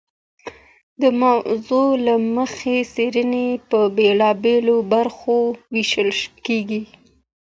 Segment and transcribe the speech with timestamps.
[1.01, 5.37] د موضوع له مخي څېړني په بیلابیلو برخو
[5.73, 6.09] ویشل
[6.45, 6.81] کیږي.